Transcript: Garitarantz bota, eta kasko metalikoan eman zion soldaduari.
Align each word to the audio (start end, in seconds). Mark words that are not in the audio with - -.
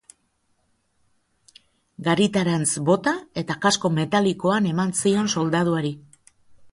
Garitarantz 2.07 2.71
bota, 2.89 3.13
eta 3.41 3.57
kasko 3.67 3.91
metalikoan 3.99 4.71
eman 4.73 4.97
zion 5.03 5.31
soldaduari. 5.35 5.93